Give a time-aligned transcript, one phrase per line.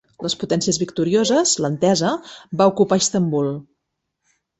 [0.25, 2.13] Les potències victorioses, l'Entesa,
[2.63, 3.51] va ocupar Istanbul.